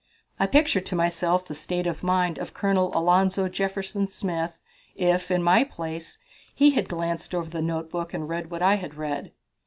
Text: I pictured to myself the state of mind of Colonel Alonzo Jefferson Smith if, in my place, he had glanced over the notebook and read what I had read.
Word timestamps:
I 0.39 0.47
pictured 0.47 0.87
to 0.87 0.95
myself 0.95 1.45
the 1.45 1.53
state 1.53 1.85
of 1.85 2.01
mind 2.01 2.39
of 2.39 2.55
Colonel 2.55 2.89
Alonzo 2.97 3.47
Jefferson 3.47 4.07
Smith 4.07 4.57
if, 4.95 5.29
in 5.29 5.43
my 5.43 5.63
place, 5.63 6.17
he 6.55 6.71
had 6.71 6.89
glanced 6.89 7.35
over 7.35 7.51
the 7.51 7.61
notebook 7.61 8.11
and 8.11 8.27
read 8.27 8.49
what 8.49 8.63
I 8.63 8.77
had 8.77 8.95
read. 8.95 9.31